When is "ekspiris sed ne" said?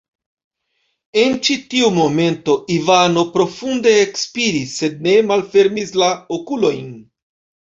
4.07-5.15